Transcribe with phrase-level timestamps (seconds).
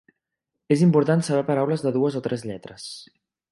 [0.75, 2.89] És important saber paraules de dues o tres lletres.